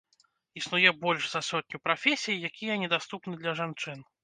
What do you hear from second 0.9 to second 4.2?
больш за сотню прафесій, якія недаступны для жанчын.